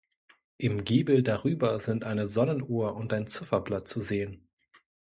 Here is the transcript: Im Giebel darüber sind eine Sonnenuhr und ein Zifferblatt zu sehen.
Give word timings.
Im 0.57 0.83
Giebel 0.83 1.21
darüber 1.21 1.79
sind 1.79 2.03
eine 2.05 2.27
Sonnenuhr 2.27 2.95
und 2.95 3.13
ein 3.13 3.27
Zifferblatt 3.27 3.87
zu 3.87 3.99
sehen. 3.99 4.49